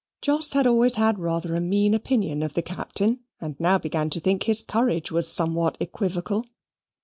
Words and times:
Jos 0.23 0.53
had 0.53 0.65
always 0.65 0.95
had 0.95 1.19
rather 1.19 1.53
a 1.53 1.61
mean 1.61 1.93
opinion 1.93 2.41
of 2.41 2.55
the 2.55 2.63
Captain, 2.63 3.19
and 3.39 3.55
now 3.59 3.77
began 3.77 4.09
to 4.09 4.19
think 4.19 4.41
his 4.45 4.63
courage 4.63 5.11
was 5.11 5.31
somewhat 5.31 5.77
equivocal. 5.79 6.43